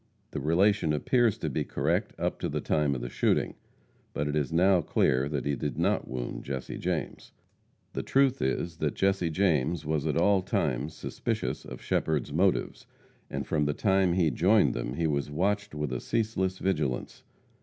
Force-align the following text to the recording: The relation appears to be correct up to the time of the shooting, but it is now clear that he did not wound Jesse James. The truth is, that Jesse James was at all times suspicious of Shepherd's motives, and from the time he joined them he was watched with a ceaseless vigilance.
The 0.31 0.39
relation 0.39 0.93
appears 0.93 1.37
to 1.37 1.47
be 1.47 1.63
correct 1.63 2.15
up 2.19 2.39
to 2.39 2.49
the 2.49 2.59
time 2.59 2.95
of 2.95 3.01
the 3.01 3.09
shooting, 3.11 3.53
but 4.15 4.27
it 4.27 4.35
is 4.35 4.51
now 4.51 4.81
clear 4.81 5.29
that 5.29 5.45
he 5.45 5.55
did 5.55 5.77
not 5.77 6.07
wound 6.07 6.43
Jesse 6.43 6.79
James. 6.79 7.33
The 7.93 8.01
truth 8.01 8.41
is, 8.41 8.77
that 8.77 8.95
Jesse 8.95 9.29
James 9.29 9.85
was 9.85 10.07
at 10.07 10.17
all 10.17 10.41
times 10.41 10.95
suspicious 10.95 11.65
of 11.65 11.83
Shepherd's 11.83 12.33
motives, 12.33 12.87
and 13.29 13.45
from 13.45 13.65
the 13.65 13.73
time 13.75 14.13
he 14.13 14.31
joined 14.31 14.73
them 14.73 14.95
he 14.95 15.05
was 15.05 15.29
watched 15.29 15.75
with 15.75 15.93
a 15.93 15.99
ceaseless 16.01 16.57
vigilance. 16.57 17.21